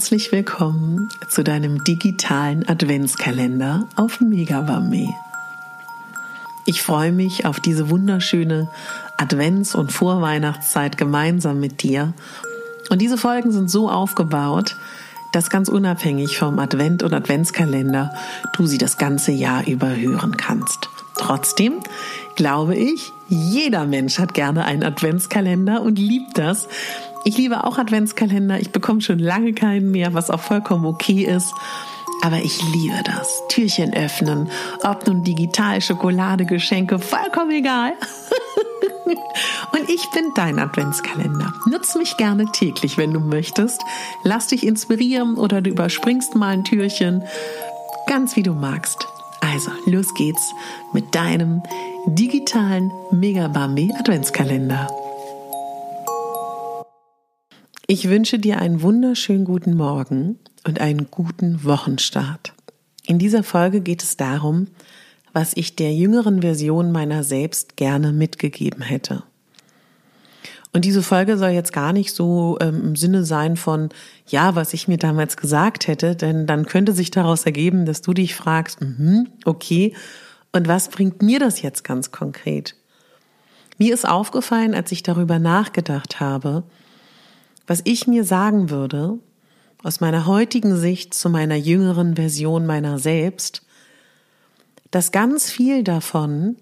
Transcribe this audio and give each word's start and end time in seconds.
Herzlich 0.00 0.32
willkommen 0.32 1.10
zu 1.28 1.44
deinem 1.44 1.84
digitalen 1.84 2.66
Adventskalender 2.66 3.86
auf 3.96 4.22
Megabame. 4.22 5.14
Ich 6.64 6.80
freue 6.80 7.12
mich 7.12 7.44
auf 7.44 7.60
diese 7.60 7.90
wunderschöne 7.90 8.70
Advents- 9.18 9.74
und 9.74 9.92
Vorweihnachtszeit 9.92 10.96
gemeinsam 10.96 11.60
mit 11.60 11.82
dir. 11.82 12.14
Und 12.88 13.02
diese 13.02 13.18
Folgen 13.18 13.52
sind 13.52 13.70
so 13.70 13.90
aufgebaut, 13.90 14.74
dass 15.34 15.50
ganz 15.50 15.68
unabhängig 15.68 16.38
vom 16.38 16.58
Advent- 16.58 17.02
und 17.02 17.12
Adventskalender 17.12 18.10
du 18.56 18.64
sie 18.64 18.78
das 18.78 18.96
ganze 18.96 19.32
Jahr 19.32 19.66
über 19.66 19.94
hören 19.94 20.38
kannst. 20.38 20.88
Trotzdem 21.14 21.74
glaube 22.36 22.74
ich, 22.74 23.12
jeder 23.28 23.84
Mensch 23.84 24.18
hat 24.18 24.32
gerne 24.32 24.64
einen 24.64 24.82
Adventskalender 24.82 25.82
und 25.82 25.98
liebt 25.98 26.38
das, 26.38 26.68
ich 27.24 27.36
liebe 27.36 27.64
auch 27.64 27.78
Adventskalender. 27.78 28.60
Ich 28.60 28.72
bekomme 28.72 29.00
schon 29.00 29.18
lange 29.18 29.52
keinen 29.52 29.90
mehr, 29.90 30.14
was 30.14 30.30
auch 30.30 30.40
vollkommen 30.40 30.84
okay 30.86 31.24
ist. 31.24 31.52
Aber 32.22 32.38
ich 32.38 32.60
liebe 32.72 33.02
das. 33.04 33.42
Türchen 33.48 33.94
öffnen. 33.94 34.50
Ob 34.82 35.06
nun 35.06 35.24
digital, 35.24 35.80
Schokolade, 35.80 36.44
Geschenke, 36.44 36.98
vollkommen 36.98 37.50
egal. 37.50 37.92
Und 39.72 39.88
ich 39.88 40.10
bin 40.10 40.24
dein 40.34 40.58
Adventskalender. 40.58 41.52
Nutz 41.66 41.94
mich 41.94 42.16
gerne 42.16 42.46
täglich, 42.52 42.98
wenn 42.98 43.12
du 43.12 43.20
möchtest. 43.20 43.80
Lass 44.22 44.48
dich 44.48 44.66
inspirieren 44.66 45.36
oder 45.36 45.62
du 45.62 45.70
überspringst 45.70 46.34
mal 46.34 46.48
ein 46.48 46.64
Türchen. 46.64 47.24
Ganz 48.06 48.36
wie 48.36 48.42
du 48.42 48.52
magst. 48.52 49.06
Also, 49.40 49.70
los 49.86 50.12
geht's 50.14 50.52
mit 50.92 51.14
deinem 51.14 51.62
digitalen 52.06 52.92
Megabambi 53.10 53.92
Adventskalender. 53.98 54.88
Ich 57.92 58.08
wünsche 58.08 58.38
dir 58.38 58.60
einen 58.60 58.82
wunderschönen 58.82 59.44
guten 59.44 59.76
Morgen 59.76 60.38
und 60.64 60.80
einen 60.80 61.10
guten 61.10 61.64
Wochenstart. 61.64 62.52
In 63.04 63.18
dieser 63.18 63.42
Folge 63.42 63.80
geht 63.80 64.04
es 64.04 64.16
darum, 64.16 64.68
was 65.32 65.56
ich 65.56 65.74
der 65.74 65.92
jüngeren 65.92 66.42
Version 66.42 66.92
meiner 66.92 67.24
selbst 67.24 67.76
gerne 67.76 68.12
mitgegeben 68.12 68.80
hätte. 68.80 69.24
Und 70.72 70.84
diese 70.84 71.02
Folge 71.02 71.36
soll 71.36 71.48
jetzt 71.48 71.72
gar 71.72 71.92
nicht 71.92 72.14
so 72.14 72.58
ähm, 72.60 72.80
im 72.80 72.94
Sinne 72.94 73.24
sein 73.24 73.56
von, 73.56 73.88
ja, 74.28 74.54
was 74.54 74.72
ich 74.72 74.86
mir 74.86 74.96
damals 74.96 75.36
gesagt 75.36 75.88
hätte, 75.88 76.14
denn 76.14 76.46
dann 76.46 76.66
könnte 76.66 76.92
sich 76.92 77.10
daraus 77.10 77.44
ergeben, 77.44 77.86
dass 77.86 78.02
du 78.02 78.14
dich 78.14 78.36
fragst, 78.36 78.80
mm 78.80 79.24
okay, 79.44 79.96
und 80.52 80.68
was 80.68 80.90
bringt 80.90 81.22
mir 81.22 81.40
das 81.40 81.60
jetzt 81.60 81.82
ganz 81.82 82.12
konkret? 82.12 82.76
Mir 83.78 83.92
ist 83.92 84.08
aufgefallen, 84.08 84.74
als 84.74 84.92
ich 84.92 85.02
darüber 85.02 85.40
nachgedacht 85.40 86.20
habe, 86.20 86.62
was 87.70 87.82
ich 87.84 88.08
mir 88.08 88.24
sagen 88.24 88.68
würde, 88.68 89.20
aus 89.84 90.00
meiner 90.00 90.26
heutigen 90.26 90.76
Sicht 90.76 91.14
zu 91.14 91.30
meiner 91.30 91.54
jüngeren 91.54 92.16
Version 92.16 92.66
meiner 92.66 92.98
selbst, 92.98 93.62
dass 94.90 95.12
ganz 95.12 95.52
viel 95.52 95.84
davon 95.84 96.56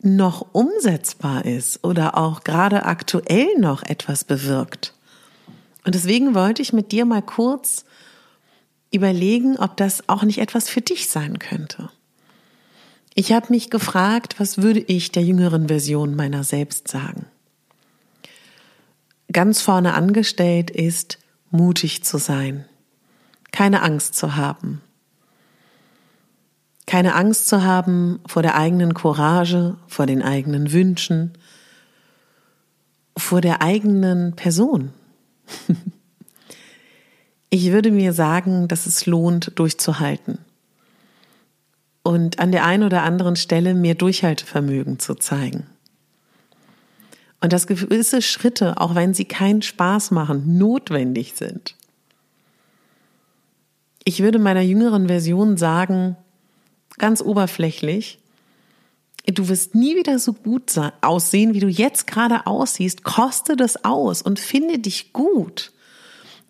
noch 0.00 0.54
umsetzbar 0.54 1.44
ist 1.44 1.84
oder 1.84 2.16
auch 2.16 2.44
gerade 2.44 2.86
aktuell 2.86 3.58
noch 3.58 3.82
etwas 3.82 4.24
bewirkt. 4.24 4.94
Und 5.84 5.94
deswegen 5.94 6.34
wollte 6.34 6.62
ich 6.62 6.72
mit 6.72 6.92
dir 6.92 7.04
mal 7.04 7.20
kurz 7.20 7.84
überlegen, 8.90 9.58
ob 9.58 9.76
das 9.76 10.08
auch 10.08 10.22
nicht 10.22 10.38
etwas 10.38 10.70
für 10.70 10.80
dich 10.80 11.10
sein 11.10 11.38
könnte. 11.38 11.90
Ich 13.14 13.32
habe 13.32 13.48
mich 13.50 13.68
gefragt, 13.68 14.40
was 14.40 14.62
würde 14.62 14.80
ich 14.80 15.12
der 15.12 15.24
jüngeren 15.24 15.68
Version 15.68 16.16
meiner 16.16 16.42
selbst 16.42 16.88
sagen? 16.88 17.26
Ganz 19.32 19.62
vorne 19.62 19.94
angestellt 19.94 20.70
ist, 20.70 21.18
mutig 21.50 22.04
zu 22.04 22.18
sein, 22.18 22.64
keine 23.52 23.82
Angst 23.82 24.14
zu 24.14 24.36
haben, 24.36 24.80
keine 26.86 27.14
Angst 27.14 27.48
zu 27.48 27.62
haben 27.62 28.20
vor 28.26 28.42
der 28.42 28.56
eigenen 28.56 28.94
Courage, 28.94 29.76
vor 29.88 30.06
den 30.06 30.22
eigenen 30.22 30.72
Wünschen, 30.72 31.32
vor 33.16 33.40
der 33.40 33.62
eigenen 33.62 34.34
Person. 34.36 34.92
Ich 37.48 37.70
würde 37.70 37.92
mir 37.92 38.12
sagen, 38.12 38.66
dass 38.66 38.86
es 38.86 39.06
lohnt, 39.06 39.52
durchzuhalten 39.54 40.38
und 42.02 42.38
an 42.38 42.52
der 42.52 42.64
einen 42.64 42.82
oder 42.82 43.02
anderen 43.02 43.36
Stelle 43.36 43.74
mehr 43.74 43.94
Durchhaltevermögen 43.94 44.98
zu 44.98 45.14
zeigen. 45.14 45.66
Und 47.40 47.52
dass 47.52 47.66
gewisse 47.66 48.22
Schritte, 48.22 48.80
auch 48.80 48.94
wenn 48.94 49.14
sie 49.14 49.26
keinen 49.26 49.62
Spaß 49.62 50.10
machen, 50.10 50.58
notwendig 50.58 51.34
sind. 51.34 51.74
Ich 54.04 54.22
würde 54.22 54.38
meiner 54.38 54.62
jüngeren 54.62 55.08
Version 55.08 55.56
sagen, 55.56 56.16
ganz 56.98 57.20
oberflächlich, 57.20 58.18
du 59.26 59.48
wirst 59.48 59.74
nie 59.74 59.96
wieder 59.96 60.18
so 60.18 60.32
gut 60.32 60.72
aussehen, 61.00 61.54
wie 61.54 61.60
du 61.60 61.68
jetzt 61.68 62.06
gerade 62.06 62.46
aussiehst. 62.46 63.04
Koste 63.04 63.56
das 63.56 63.84
aus 63.84 64.22
und 64.22 64.38
finde 64.38 64.78
dich 64.78 65.12
gut. 65.12 65.72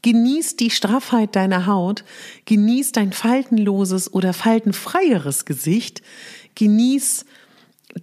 Genieß 0.02 0.56
die 0.56 0.70
Straffheit 0.70 1.34
deiner 1.34 1.66
Haut, 1.66 2.04
genieß 2.44 2.92
dein 2.92 3.12
faltenloses 3.12 4.12
oder 4.12 4.32
faltenfreieres 4.32 5.46
Gesicht, 5.46 6.02
genieß 6.54 7.24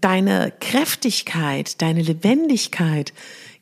deine 0.02 0.54
Kräftigkeit, 0.60 1.82
deine 1.82 2.02
Lebendigkeit. 2.02 3.14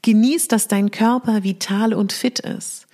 Genieß, 0.01 0.47
dass 0.47 0.67
dein 0.67 0.91
Körper 0.91 1.43
vital 1.43 1.93
und 1.93 2.13
fit 2.13 2.39
ist. 2.39 2.87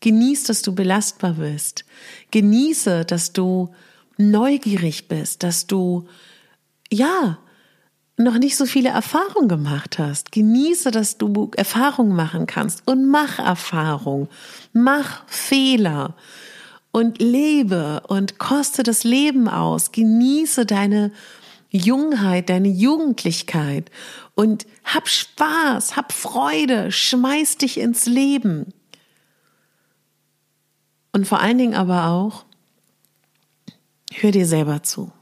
Genieß, 0.00 0.44
dass 0.44 0.62
du 0.62 0.74
belastbar 0.74 1.34
bist. 1.34 1.84
Genieße, 2.30 3.04
dass 3.04 3.32
du 3.32 3.74
neugierig 4.16 5.08
bist, 5.08 5.42
dass 5.42 5.66
du, 5.66 6.08
ja, 6.90 7.38
noch 8.16 8.38
nicht 8.38 8.56
so 8.56 8.66
viele 8.66 8.88
Erfahrungen 8.88 9.48
gemacht 9.48 9.98
hast. 9.98 10.32
Genieße, 10.32 10.90
dass 10.90 11.18
du 11.18 11.50
Erfahrungen 11.56 12.16
machen 12.16 12.46
kannst 12.46 12.82
und 12.86 13.08
mach 13.08 13.38
Erfahrung. 13.38 14.28
Mach 14.72 15.22
Fehler 15.28 16.16
und 16.90 17.20
lebe 17.20 18.02
und 18.08 18.38
koste 18.38 18.82
das 18.82 19.04
Leben 19.04 19.48
aus. 19.48 19.92
Genieße 19.92 20.66
deine 20.66 21.12
Jungheit, 21.70 22.48
deine 22.48 22.68
Jugendlichkeit 22.68 23.90
und 24.34 24.66
hab 24.84 25.08
Spaß, 25.08 25.96
hab 25.96 26.12
Freude, 26.12 26.90
schmeiß 26.90 27.58
dich 27.58 27.78
ins 27.78 28.06
Leben. 28.06 28.72
Und 31.12 31.26
vor 31.26 31.40
allen 31.40 31.58
Dingen 31.58 31.74
aber 31.74 32.06
auch, 32.06 32.44
hör 34.12 34.30
dir 34.30 34.46
selber 34.46 34.82
zu. 34.82 35.12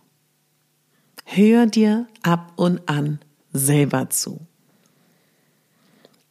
Hör 1.25 1.67
dir 1.67 2.07
ab 2.23 2.53
und 2.57 2.89
an 2.89 3.19
selber 3.53 4.11
zu. 4.11 4.47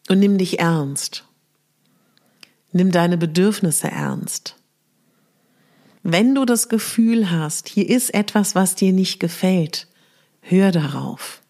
Und 0.07 0.19
nimm 0.19 0.38
dich 0.38 0.59
ernst. 0.59 1.25
Nimm 2.71 2.91
deine 2.91 3.18
Bedürfnisse 3.18 3.89
ernst. 3.89 4.56
Wenn 6.03 6.35
du 6.35 6.45
das 6.45 6.69
Gefühl 6.69 7.31
hast, 7.31 7.68
hier 7.68 7.89
ist 7.89 8.13
etwas, 8.13 8.53
was 8.53 8.75
dir 8.75 8.94
nicht 8.94 9.19
gefällt, 9.19 9.88
hör 10.45 10.71
darauf. 10.71 11.42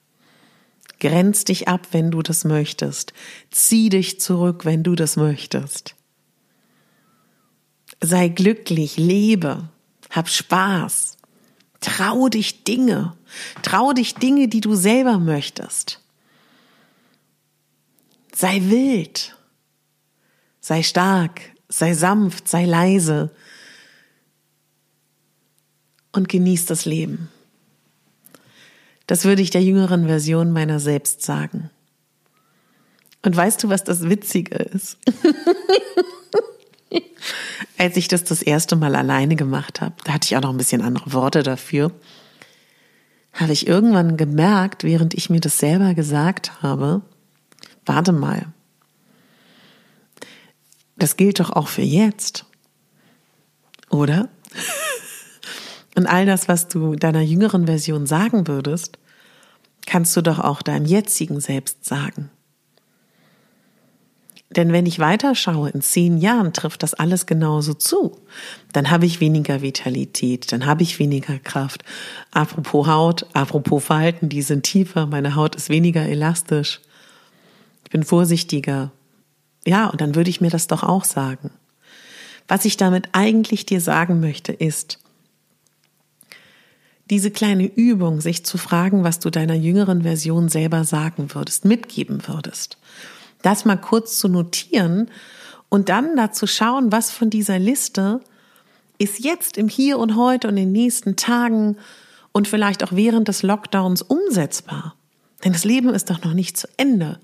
Grenz 1.00 1.44
dich 1.44 1.68
ab, 1.68 1.88
wenn 1.92 2.12
du 2.12 2.22
das 2.22 2.46
möchtest. 2.46 3.14
Zieh 3.52 3.90
dich 3.90 4.20
zurück, 4.20 4.66
wenn 4.66 4.84
du 4.84 4.96
das 4.96 5.18
möchtest. 5.18 5.96
Sei 8.02 8.30
glücklich, 8.30 8.98
lebe, 8.98 9.70
hab 10.10 10.30
Spaß. 10.30 11.18
Trau 11.82 12.30
dich 12.30 12.64
Dinge. 12.64 13.16
Trau 13.62 13.94
dich 13.94 14.16
Dinge, 14.16 14.48
die 14.48 14.62
du 14.62 14.76
selber 14.76 15.20
möchtest. 15.20 16.02
Sei 18.34 18.62
wild. 18.64 19.36
Sei 20.62 20.82
stark. 20.82 21.42
Sei 21.68 21.94
sanft. 21.94 22.48
Sei 22.48 22.66
leise. 22.66 23.36
Und 26.12 26.30
genieß 26.30 26.66
das 26.66 26.86
Leben. 26.86 27.30
Das 29.08 29.26
würde 29.26 29.42
ich 29.42 29.50
der 29.50 29.64
jüngeren 29.64 30.08
Version 30.08 30.52
meiner 30.52 30.80
selbst 30.80 31.22
sagen. 31.22 31.70
Und 33.24 33.36
weißt 33.36 33.64
du, 33.64 33.70
was 33.70 33.84
das 33.84 34.08
Witzige 34.08 34.56
ist? 34.56 34.98
Als 37.78 37.98
ich 37.98 38.08
das 38.08 38.24
das 38.24 38.42
erste 38.42 38.76
Mal 38.76 38.96
alleine 38.96 39.36
gemacht 39.36 39.82
habe, 39.82 39.96
da 40.04 40.14
hatte 40.14 40.26
ich 40.26 40.38
auch 40.38 40.42
noch 40.42 40.52
ein 40.52 40.58
bisschen 40.58 40.82
andere 40.82 41.12
Worte 41.12 41.44
dafür, 41.44 41.92
habe 43.34 43.52
ich 43.52 43.68
irgendwann 43.68 44.16
gemerkt, 44.16 44.84
während 44.84 45.14
ich 45.14 45.30
mir 45.30 45.42
das 45.42 45.60
selber 45.60 45.94
gesagt 45.94 46.62
habe, 46.62 47.02
warte 47.86 48.12
mal, 48.12 48.48
das 50.96 51.18
gilt 51.18 51.40
doch 51.40 51.50
auch 51.50 51.68
für 51.68 51.82
jetzt, 51.82 52.46
oder? 53.90 54.30
Und 55.96 56.08
all 56.08 56.26
das, 56.26 56.48
was 56.48 56.68
du 56.68 56.96
deiner 56.96 57.22
jüngeren 57.22 57.66
Version 57.66 58.06
sagen 58.06 58.48
würdest, 58.48 59.00
kannst 59.86 60.16
du 60.18 60.22
doch 60.22 60.40
auch 60.40 60.62
deinem 60.62 60.86
jetzigen 60.86 61.40
Selbst 61.40 61.86
sagen. 61.86 62.30
Denn 64.56 64.72
wenn 64.72 64.86
ich 64.86 65.00
weiterschaue, 65.00 65.70
in 65.70 65.82
zehn 65.82 66.18
Jahren 66.18 66.54
trifft 66.54 66.84
das 66.84 66.94
alles 66.94 67.26
genauso 67.26 67.74
zu. 67.74 68.18
Dann 68.72 68.90
habe 68.90 69.06
ich 69.06 69.20
weniger 69.20 69.62
Vitalität, 69.62 70.52
dann 70.52 70.66
habe 70.66 70.84
ich 70.84 71.00
weniger 71.00 71.40
Kraft. 71.40 71.84
Apropos 72.32 72.88
Haut, 72.88 73.26
apropos 73.34 73.84
Verhalten, 73.84 74.30
die 74.30 74.42
sind 74.42 74.64
tiefer, 74.64 75.08
meine 75.08 75.36
Haut 75.36 75.56
ist 75.56 75.70
weniger 75.70 76.08
elastisch. 76.08 76.80
Ich 77.84 77.90
bin 77.90 78.04
vorsichtiger. 78.04 78.92
Ja, 79.66 79.88
und 79.88 80.00
dann 80.00 80.16
würde 80.16 80.30
ich 80.30 80.42
mir 80.42 80.52
das 80.52 80.68
doch 80.68 80.84
auch 80.84 81.04
sagen. 81.04 81.50
Was 82.48 82.66
ich 82.66 82.78
damit 82.78 83.10
eigentlich 83.14 83.66
dir 83.66 83.82
sagen 83.82 84.20
möchte, 84.20 84.54
ist, 84.54 85.00
diese 87.10 87.32
kleine 87.32 87.66
Übung, 87.66 88.22
sich 88.22 88.46
zu 88.46 88.58
fragen, 88.58 89.04
was 89.04 89.20
du 89.20 89.30
deiner 89.30 89.54
jüngeren 89.54 90.02
Version 90.02 90.50
selber 90.50 90.84
sagen 90.84 91.34
würdest, 91.34 91.66
mitgeben 91.66 92.28
würdest. 92.28 92.78
Das 93.42 93.66
mal 93.66 93.78
kurz 93.78 94.18
zu 94.18 94.28
notieren 94.28 95.10
und 95.70 95.90
dann 95.90 96.16
dazu 96.16 96.48
schauen, 96.48 96.92
was 96.92 97.12
von 97.12 97.30
dieser 97.30 97.60
Liste 97.60 98.22
ist 98.98 99.20
jetzt 99.24 99.58
im 99.58 99.68
Hier 99.68 100.00
und 100.00 100.16
heute 100.16 100.48
und 100.48 100.58
in 100.58 100.66
den 100.66 100.72
nächsten 100.72 101.16
Tagen 101.16 101.78
und 102.32 102.48
vielleicht 102.48 102.84
auch 102.84 102.92
während 102.92 103.28
des 103.28 103.44
Lockdowns 103.44 104.02
umsetzbar. 104.02 104.96
Denn 105.44 105.54
das 105.54 105.64
Leben 105.64 105.90
ist 105.90 106.10
doch 106.10 106.24
noch 106.24 106.34
nicht 106.34 106.58
zu 106.58 106.68
Ende. 106.78 107.20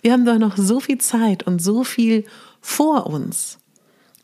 Wir 0.00 0.12
haben 0.12 0.24
doch 0.24 0.38
noch 0.38 0.56
so 0.56 0.80
viel 0.80 0.98
Zeit 0.98 1.42
und 1.44 1.60
so 1.60 1.82
viel 1.82 2.24
vor 2.60 3.06
uns. 3.06 3.58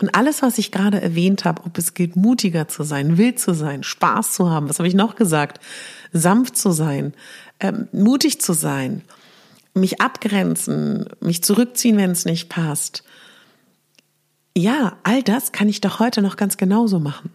Und 0.00 0.14
alles, 0.14 0.40
was 0.40 0.56
ich 0.58 0.72
gerade 0.72 1.00
erwähnt 1.00 1.44
habe, 1.44 1.62
ob 1.64 1.76
es 1.76 1.92
gilt, 1.92 2.16
mutiger 2.16 2.68
zu 2.68 2.84
sein, 2.84 3.18
wild 3.18 3.38
zu 3.38 3.54
sein, 3.54 3.82
Spaß 3.82 4.32
zu 4.32 4.50
haben, 4.50 4.68
was 4.68 4.78
habe 4.78 4.88
ich 4.88 4.94
noch 4.94 5.14
gesagt, 5.14 5.60
sanft 6.12 6.56
zu 6.56 6.70
sein, 6.70 7.12
ähm, 7.60 7.88
mutig 7.92 8.40
zu 8.40 8.54
sein, 8.54 9.02
mich 9.74 10.00
abgrenzen, 10.00 11.06
mich 11.20 11.44
zurückziehen, 11.44 11.98
wenn 11.98 12.10
es 12.10 12.24
nicht 12.24 12.48
passt. 12.48 13.04
Ja, 14.56 14.96
all 15.02 15.22
das 15.22 15.52
kann 15.52 15.68
ich 15.68 15.80
doch 15.80 16.00
heute 16.00 16.22
noch 16.22 16.36
ganz 16.36 16.56
genauso 16.56 16.98
machen. 16.98 17.30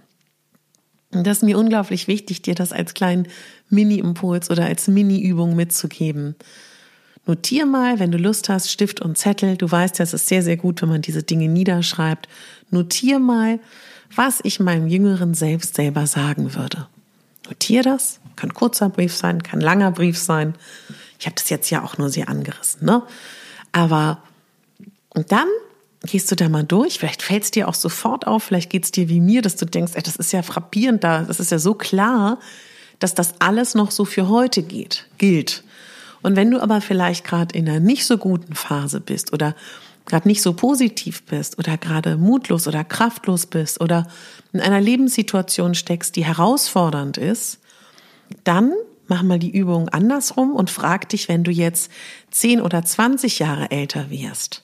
Und 1.13 1.25
das 1.25 1.37
ist 1.37 1.43
mir 1.43 1.57
unglaublich 1.57 2.07
wichtig, 2.07 2.41
dir 2.41 2.55
das 2.55 2.73
als 2.73 2.93
kleinen 2.93 3.27
Mini-Impuls 3.69 4.49
oder 4.49 4.65
als 4.65 4.87
Mini-Übung 4.87 5.55
mitzugeben. 5.55 6.35
Notier 7.27 7.65
mal, 7.65 7.99
wenn 7.99 8.11
du 8.11 8.17
Lust 8.17 8.49
hast, 8.49 8.71
Stift 8.71 9.01
und 9.01 9.17
Zettel. 9.17 9.57
Du 9.57 9.69
weißt 9.69 9.99
ja, 9.99 10.03
es 10.03 10.13
ist 10.13 10.27
sehr, 10.27 10.43
sehr 10.43 10.57
gut, 10.57 10.81
wenn 10.81 10.89
man 10.89 11.01
diese 11.01 11.23
Dinge 11.23 11.47
niederschreibt. 11.47 12.27
Notier 12.69 13.19
mal, 13.19 13.59
was 14.15 14.39
ich 14.43 14.59
meinem 14.59 14.87
jüngeren 14.87 15.33
Selbst 15.33 15.75
selber 15.75 16.05
sagen 16.05 16.53
würde. 16.53 16.87
Notier 17.47 17.83
das. 17.83 18.19
Kann 18.35 18.53
kurzer 18.53 18.89
Brief 18.89 19.15
sein, 19.15 19.43
kann 19.43 19.61
langer 19.61 19.91
Brief 19.91 20.17
sein. 20.17 20.55
Ich 21.19 21.25
habe 21.25 21.35
das 21.35 21.49
jetzt 21.49 21.69
ja 21.69 21.83
auch 21.83 21.97
nur 21.97 22.09
sehr 22.09 22.29
angerissen, 22.29 22.85
ne? 22.85 23.01
Aber 23.71 24.21
und 25.09 25.31
dann 25.31 25.47
gehst 26.03 26.29
du 26.29 26.35
da 26.35 26.49
mal 26.49 26.63
durch. 26.63 26.99
Vielleicht 26.99 27.21
fällt 27.21 27.43
es 27.43 27.51
dir 27.51 27.67
auch 27.67 27.73
sofort 27.73 28.27
auf. 28.27 28.43
Vielleicht 28.43 28.69
geht 28.69 28.83
es 28.83 28.91
dir 28.91 29.09
wie 29.09 29.21
mir, 29.21 29.41
dass 29.41 29.55
du 29.55 29.65
denkst, 29.65 29.93
ey, 29.95 30.03
das 30.03 30.17
ist 30.17 30.33
ja 30.33 30.43
frappierend 30.43 31.03
da. 31.03 31.23
Das 31.23 31.39
ist 31.39 31.51
ja 31.51 31.59
so 31.59 31.73
klar, 31.73 32.39
dass 32.99 33.15
das 33.15 33.39
alles 33.39 33.75
noch 33.75 33.91
so 33.91 34.05
für 34.05 34.27
heute 34.29 34.61
geht, 34.61 35.07
gilt. 35.17 35.63
Und 36.25 36.35
wenn 36.35 36.49
du 36.49 36.59
aber 36.59 36.81
vielleicht 36.81 37.23
gerade 37.23 37.55
in 37.55 37.69
einer 37.69 37.79
nicht 37.79 38.03
so 38.03 38.17
guten 38.17 38.55
Phase 38.55 38.99
bist 38.99 39.31
oder 39.31 39.55
gerade 40.07 40.27
nicht 40.27 40.41
so 40.41 40.53
positiv 40.53 41.21
bist 41.21 41.59
oder 41.59 41.77
gerade 41.77 42.17
mutlos 42.17 42.67
oder 42.67 42.83
kraftlos 42.83 43.45
bist 43.45 43.79
oder 43.79 44.07
in 44.51 44.59
einer 44.59 44.81
Lebenssituation 44.81 45.75
steckst, 45.75 46.15
die 46.15 46.25
herausfordernd 46.25 47.19
ist, 47.19 47.59
dann 48.43 48.73
mach 49.07 49.21
mal 49.21 49.37
die 49.37 49.51
Übung 49.51 49.87
andersrum 49.89 50.55
und 50.55 50.71
frag 50.71 51.09
dich, 51.09 51.29
wenn 51.29 51.43
du 51.43 51.51
jetzt 51.51 51.91
10 52.31 52.59
oder 52.59 52.83
20 52.83 53.37
Jahre 53.37 53.69
älter 53.69 54.09
wirst, 54.09 54.63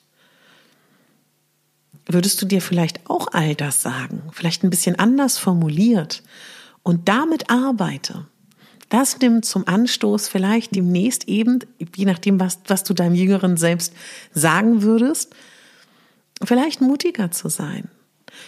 würdest 2.06 2.42
du 2.42 2.46
dir 2.46 2.60
vielleicht 2.60 3.08
auch 3.08 3.28
all 3.30 3.54
das 3.54 3.82
sagen, 3.82 4.24
vielleicht 4.32 4.64
ein 4.64 4.70
bisschen 4.70 4.98
anders 4.98 5.38
formuliert 5.38 6.24
und 6.82 7.08
damit 7.08 7.50
arbeite. 7.50 8.26
Das 8.92 9.18
nimmt 9.20 9.46
zum 9.46 9.66
Anstoß 9.66 10.28
vielleicht 10.28 10.76
demnächst 10.76 11.26
eben, 11.26 11.60
je 11.96 12.04
nachdem, 12.04 12.38
was, 12.38 12.58
was 12.66 12.84
du 12.84 12.92
deinem 12.92 13.14
Jüngeren 13.14 13.56
selbst 13.56 13.94
sagen 14.34 14.82
würdest, 14.82 15.34
vielleicht 16.44 16.82
mutiger 16.82 17.30
zu 17.30 17.48
sein, 17.48 17.88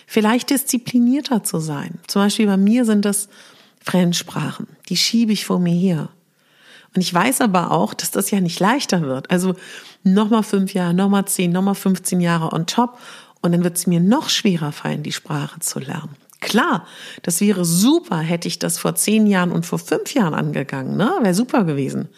vielleicht 0.06 0.50
disziplinierter 0.50 1.44
zu 1.44 1.60
sein. 1.60 1.98
Zum 2.08 2.20
Beispiel 2.20 2.44
bei 2.44 2.58
mir 2.58 2.84
sind 2.84 3.06
das 3.06 3.30
Fremdsprachen, 3.80 4.66
die 4.90 4.98
schiebe 4.98 5.32
ich 5.32 5.46
vor 5.46 5.60
mir 5.60 5.74
her. 5.74 6.10
Und 6.94 7.00
ich 7.00 7.14
weiß 7.14 7.40
aber 7.40 7.70
auch, 7.70 7.94
dass 7.94 8.10
das 8.10 8.30
ja 8.30 8.40
nicht 8.40 8.60
leichter 8.60 9.00
wird. 9.00 9.30
Also 9.30 9.54
nochmal 10.02 10.42
fünf 10.42 10.74
Jahre, 10.74 10.92
nochmal 10.92 11.24
zehn, 11.24 11.52
nochmal 11.52 11.74
15 11.74 12.20
Jahre 12.20 12.52
on 12.52 12.66
top. 12.66 12.98
Und 13.40 13.52
dann 13.52 13.64
wird 13.64 13.78
es 13.78 13.86
mir 13.86 14.00
noch 14.00 14.28
schwerer 14.28 14.72
fallen, 14.72 15.02
die 15.02 15.12
Sprache 15.12 15.60
zu 15.60 15.78
lernen. 15.78 16.14
Klar, 16.44 16.86
das 17.22 17.40
wäre 17.40 17.64
super, 17.64 18.18
hätte 18.18 18.48
ich 18.48 18.58
das 18.58 18.76
vor 18.76 18.94
zehn 18.94 19.26
Jahren 19.26 19.50
und 19.50 19.64
vor 19.64 19.78
fünf 19.78 20.12
Jahren 20.12 20.34
angegangen, 20.34 20.94
ne? 20.94 21.10
Wäre 21.22 21.32
super 21.32 21.64
gewesen. 21.64 22.10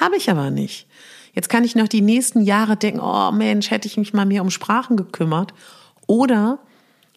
Habe 0.00 0.16
ich 0.16 0.30
aber 0.30 0.50
nicht. 0.50 0.86
Jetzt 1.34 1.48
kann 1.48 1.64
ich 1.64 1.74
noch 1.74 1.88
die 1.88 2.00
nächsten 2.00 2.42
Jahre 2.42 2.76
denken, 2.76 3.00
oh 3.00 3.32
Mensch, 3.32 3.72
hätte 3.72 3.88
ich 3.88 3.96
mich 3.96 4.12
mal 4.12 4.24
mehr 4.24 4.42
um 4.42 4.50
Sprachen 4.50 4.96
gekümmert. 4.96 5.52
Oder 6.06 6.60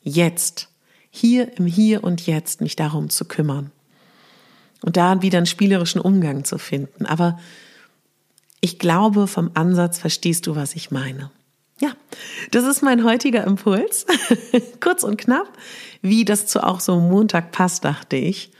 jetzt, 0.01 0.69
hier 1.11 1.55
im 1.59 1.67
Hier 1.67 2.03
und 2.03 2.25
Jetzt 2.25 2.61
mich 2.61 2.75
darum 2.75 3.11
zu 3.11 3.25
kümmern. 3.25 3.69
Und 4.81 4.97
da 4.97 5.21
wieder 5.21 5.37
einen 5.37 5.45
spielerischen 5.45 6.01
Umgang 6.01 6.45
zu 6.45 6.57
finden. 6.57 7.05
Aber 7.05 7.37
ich 8.59 8.79
glaube, 8.79 9.27
vom 9.27 9.51
Ansatz 9.53 9.99
verstehst 9.99 10.47
du, 10.47 10.55
was 10.55 10.75
ich 10.75 10.89
meine. 10.89 11.29
Ja, 11.81 11.91
das 12.51 12.63
ist 12.63 12.81
mein 12.81 13.03
heutiger 13.03 13.43
Impuls. 13.43 14.05
Kurz 14.79 15.03
und 15.03 15.17
knapp. 15.17 15.47
Wie 16.01 16.23
das 16.23 16.47
zu 16.47 16.63
auch 16.63 16.79
so 16.79 16.99
Montag 16.99 17.51
passt, 17.51 17.83
dachte 17.83 18.15
ich. 18.15 18.51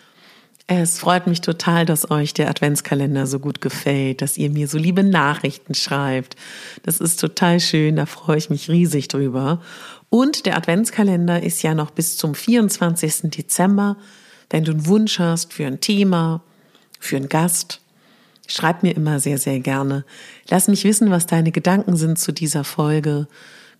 Es 0.67 0.98
freut 0.98 1.27
mich 1.27 1.41
total, 1.41 1.86
dass 1.86 2.10
euch 2.10 2.34
der 2.34 2.50
Adventskalender 2.50 3.27
so 3.27 3.39
gut 3.39 3.62
gefällt, 3.62 4.24
dass 4.24 4.36
ihr 4.36 4.50
mir 4.50 4.67
so 4.67 4.79
liebe 4.79 5.03
Nachrichten 5.03 5.75
schreibt. 5.75 6.36
Das 6.81 7.00
ist 7.00 7.19
total 7.19 7.60
schön, 7.60 7.98
da 7.98 8.07
freue 8.07 8.38
ich 8.38 8.50
mich 8.50 8.67
riesig 8.67 9.07
drüber. 9.07 9.62
Und 10.10 10.48
der 10.48 10.57
Adventskalender 10.57 11.43
ist 11.43 11.62
ja 11.62 11.75
noch 11.75 11.91
bis 11.91 12.17
zum 12.17 12.34
24. 12.34 13.29
Dezember. 13.29 13.98
Wenn 14.50 14.63
du 14.63 14.72
einen 14.72 14.88
Wunsch 14.88 15.19
hast 15.19 15.53
für 15.53 15.67
ein 15.67 15.81
Thema, 15.81 16.41
für 17.00 17.17
einen 17.17 17.29
Gast, 17.29 17.81
schreib 18.47 18.83
mir 18.83 18.95
immer 18.95 19.19
sehr, 19.19 19.37
sehr 19.37 19.59
gerne. 19.59 20.05
Lass 20.49 20.67
mich 20.67 20.83
wissen, 20.83 21.11
was 21.11 21.25
deine 21.25 21.51
Gedanken 21.51 21.95
sind 21.95 22.19
zu 22.19 22.31
dieser 22.31 22.63
Folge 22.63 23.27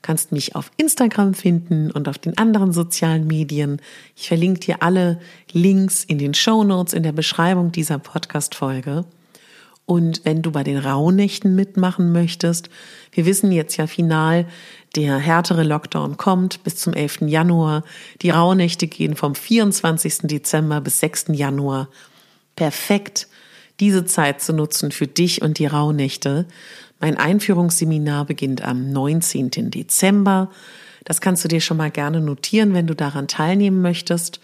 kannst 0.05 0.31
mich 0.31 0.55
auf 0.55 0.69
Instagram 0.77 1.34
finden 1.34 1.89
und 1.89 2.07
auf 2.07 2.19
den 2.19 2.38
anderen 2.38 2.72
sozialen 2.72 3.25
Medien. 3.25 3.81
Ich 4.15 4.27
verlinke 4.27 4.60
dir 4.60 4.84
alle 4.84 5.19
Links 5.51 6.03
in 6.03 6.19
den 6.19 6.36
Show 6.36 6.63
Notes 6.63 6.93
in 6.93 7.01
der 7.01 7.12
Beschreibung 7.12 7.72
dieser 7.72 7.98
Podcast-Folge. 7.98 9.05
Und 9.88 10.24
wenn 10.24 10.43
du 10.43 10.51
bei 10.51 10.63
den 10.63 10.77
Rauhnächten 10.77 11.55
mitmachen 11.55 12.12
möchtest, 12.12 12.69
wir 13.13 13.25
wissen 13.25 13.51
jetzt 13.51 13.77
ja 13.77 13.88
final, 13.88 14.45
der 14.95 15.17
härtere 15.17 15.63
Lockdown 15.63 16.17
kommt 16.17 16.63
bis 16.63 16.75
zum 16.75 16.93
11. 16.93 17.22
Januar. 17.22 17.84
Die 18.22 18.29
Rauhnächte 18.29 18.86
gehen 18.86 19.15
vom 19.15 19.34
24. 19.34 20.19
Dezember 20.24 20.81
bis 20.81 21.00
6. 21.00 21.25
Januar. 21.29 21.89
Perfekt, 22.55 23.27
diese 23.79 24.05
Zeit 24.05 24.41
zu 24.41 24.53
nutzen 24.53 24.91
für 24.91 25.08
dich 25.08 25.41
und 25.41 25.60
die 25.60 25.65
Rauhnächte. 25.65 26.46
Mein 27.00 27.17
Einführungsseminar 27.17 28.25
beginnt 28.25 28.62
am 28.63 28.91
19. 28.91 29.72
Dezember. 29.72 30.50
Das 31.03 31.22
kannst 31.22 31.44
du 31.44 31.48
dir 31.48 31.62
schon 31.62 31.77
mal 31.77 31.91
gerne 31.91 32.22
notieren, 32.22 32.74
wenn 32.74 32.88
du 32.88 32.96
daran 32.96 33.27
teilnehmen 33.27 33.82
möchtest. 33.82 34.39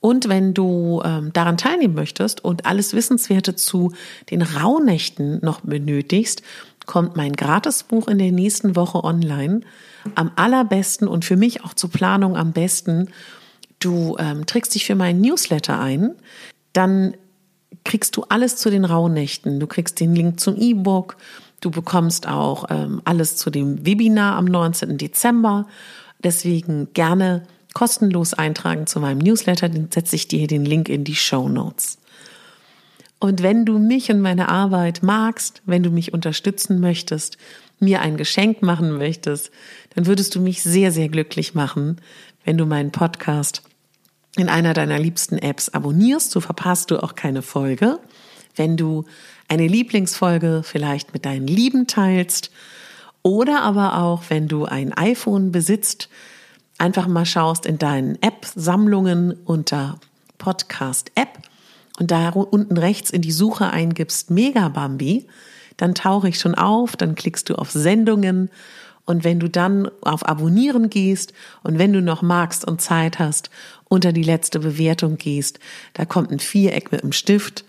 Und 0.00 0.28
wenn 0.28 0.52
du 0.52 1.00
ähm, 1.04 1.32
daran 1.32 1.56
teilnehmen 1.56 1.94
möchtest 1.94 2.44
und 2.44 2.66
alles 2.66 2.92
Wissenswerte 2.92 3.54
zu 3.54 3.92
den 4.30 4.42
Rauhnächten 4.42 5.38
noch 5.42 5.60
benötigst, 5.60 6.42
kommt 6.84 7.16
mein 7.16 7.32
Gratisbuch 7.32 8.08
in 8.08 8.18
der 8.18 8.32
nächsten 8.32 8.76
Woche 8.76 9.02
online. 9.02 9.60
Am 10.14 10.30
allerbesten 10.36 11.08
und 11.08 11.24
für 11.24 11.36
mich 11.36 11.64
auch 11.64 11.72
zur 11.72 11.90
Planung 11.90 12.36
am 12.36 12.52
besten, 12.52 13.08
du 13.78 14.16
ähm, 14.18 14.44
trägst 14.44 14.74
dich 14.74 14.84
für 14.84 14.94
meinen 14.94 15.22
Newsletter 15.22 15.80
ein, 15.80 16.14
dann 16.74 17.14
kriegst 17.84 18.16
du 18.16 18.24
alles 18.28 18.56
zu 18.56 18.70
den 18.70 18.84
Rauhnächten. 18.84 19.60
Du 19.60 19.66
kriegst 19.66 20.00
den 20.00 20.14
Link 20.14 20.40
zum 20.40 20.56
E-Book, 20.56 21.16
du 21.60 21.70
bekommst 21.70 22.28
auch 22.28 22.66
ähm, 22.70 23.00
alles 23.04 23.36
zu 23.36 23.50
dem 23.50 23.84
Webinar 23.84 24.36
am 24.36 24.44
19. 24.44 24.98
Dezember. 24.98 25.66
Deswegen 26.22 26.88
gerne 26.94 27.42
kostenlos 27.74 28.34
eintragen 28.34 28.86
zu 28.86 29.00
meinem 29.00 29.18
Newsletter, 29.18 29.68
dann 29.68 29.88
setze 29.92 30.16
ich 30.16 30.28
dir 30.28 30.46
den 30.46 30.64
Link 30.64 30.88
in 30.88 31.04
die 31.04 31.16
Show 31.16 31.48
Notes. 31.48 31.98
Und 33.18 33.42
wenn 33.42 33.64
du 33.64 33.78
mich 33.78 34.10
und 34.10 34.20
meine 34.20 34.48
Arbeit 34.48 35.02
magst, 35.02 35.62
wenn 35.66 35.82
du 35.82 35.90
mich 35.90 36.12
unterstützen 36.12 36.80
möchtest, 36.80 37.36
mir 37.80 38.00
ein 38.00 38.16
Geschenk 38.16 38.62
machen 38.62 38.96
möchtest, 38.96 39.50
dann 39.94 40.06
würdest 40.06 40.34
du 40.34 40.40
mich 40.40 40.62
sehr, 40.62 40.92
sehr 40.92 41.08
glücklich 41.08 41.54
machen, 41.54 42.00
wenn 42.44 42.58
du 42.58 42.66
meinen 42.66 42.92
Podcast 42.92 43.62
in 44.36 44.48
einer 44.48 44.74
deiner 44.74 44.98
liebsten 44.98 45.38
Apps 45.38 45.68
abonnierst. 45.68 46.30
So 46.30 46.40
verpasst 46.40 46.90
du 46.90 47.02
auch 47.02 47.14
keine 47.14 47.42
Folge. 47.42 47.98
Wenn 48.56 48.76
du 48.76 49.04
eine 49.48 49.66
Lieblingsfolge 49.66 50.62
vielleicht 50.64 51.12
mit 51.12 51.24
deinen 51.24 51.46
Lieben 51.46 51.86
teilst 51.86 52.50
oder 53.22 53.62
aber 53.62 53.98
auch, 53.98 54.24
wenn 54.28 54.48
du 54.48 54.64
ein 54.64 54.92
iPhone 54.92 55.52
besitzt, 55.52 56.08
einfach 56.78 57.06
mal 57.06 57.26
schaust 57.26 57.66
in 57.66 57.78
deinen 57.78 58.20
App-Sammlungen 58.22 59.32
unter 59.44 59.98
Podcast-App 60.38 61.38
und 61.98 62.10
da 62.10 62.30
unten 62.30 62.76
rechts 62.76 63.10
in 63.10 63.22
die 63.22 63.32
Suche 63.32 63.70
eingibst 63.70 64.30
Megabambi, 64.30 65.26
dann 65.76 65.94
tauche 65.94 66.28
ich 66.28 66.38
schon 66.38 66.54
auf, 66.54 66.96
dann 66.96 67.14
klickst 67.14 67.48
du 67.48 67.54
auf 67.54 67.70
Sendungen 67.70 68.50
und 69.06 69.22
wenn 69.24 69.38
du 69.38 69.48
dann 69.48 69.90
auf 70.00 70.26
Abonnieren 70.26 70.88
gehst 70.90 71.34
und 71.62 71.78
wenn 71.78 71.92
du 71.92 72.00
noch 72.00 72.22
magst 72.22 72.66
und 72.66 72.80
Zeit 72.80 73.18
hast, 73.18 73.50
unter 73.94 74.12
die 74.12 74.22
letzte 74.22 74.58
Bewertung 74.58 75.16
gehst, 75.16 75.58
da 75.94 76.04
kommt 76.04 76.30
ein 76.30 76.40
Viereck 76.40 76.92
mit 76.92 77.02
einem 77.02 77.12
Stift 77.12 77.64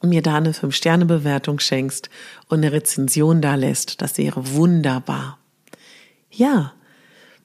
und 0.00 0.10
mir 0.10 0.22
da 0.22 0.36
eine 0.36 0.52
Fünf-Sterne-Bewertung 0.52 1.60
schenkst 1.60 2.10
und 2.48 2.58
eine 2.58 2.72
Rezension 2.72 3.40
da 3.40 3.54
lässt, 3.54 4.02
das 4.02 4.18
wäre 4.18 4.54
wunderbar. 4.54 5.38
Ja, 6.30 6.72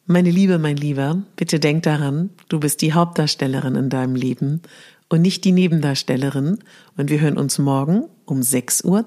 meine 0.06 0.32
Liebe, 0.32 0.60
mein 0.60 0.76
Lieber, 0.76 1.22
bitte 1.36 1.60
denk 1.60 1.84
daran, 1.84 2.32
du 2.50 2.60
bist 2.60 2.82
die 2.82 2.94
Hauptdarstellerin 2.94 3.76
in 3.76 3.90
deinem 3.90 4.16
Leben 4.16 4.62
und 5.08 5.22
nicht 5.22 5.46
die 5.46 5.52
Nebendarstellerin. 5.52 6.60
Und 6.98 7.10
wir 7.10 7.22
hören 7.22 7.38
uns 7.38 7.60
morgen 7.60 8.06
um 8.26 8.40
6.12 8.42 8.86
Uhr. 8.86 9.06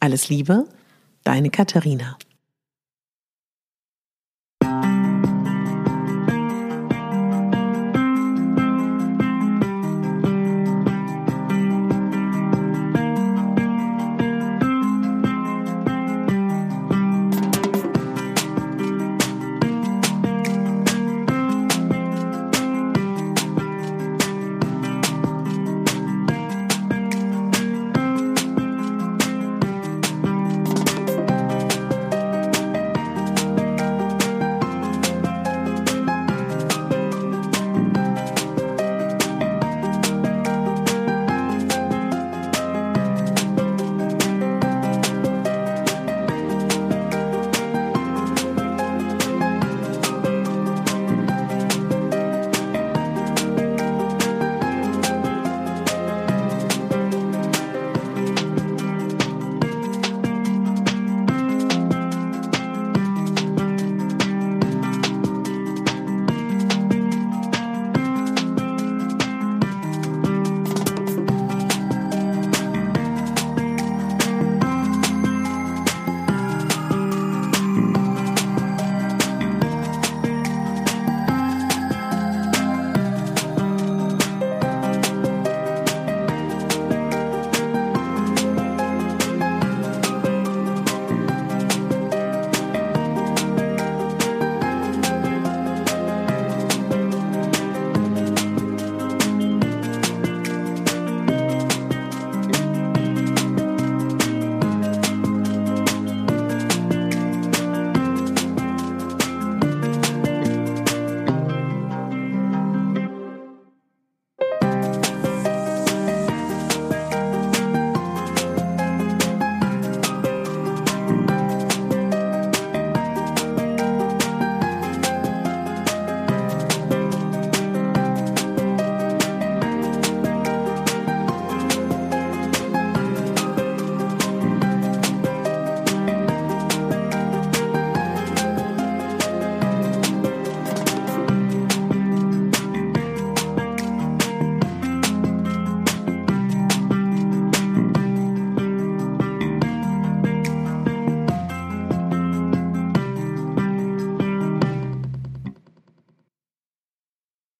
Alles 0.00 0.30
Liebe, 0.30 0.64
deine 1.24 1.50
Katharina. 1.50 2.16